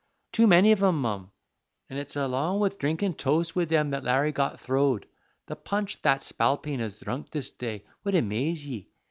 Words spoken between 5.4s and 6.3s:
The punch that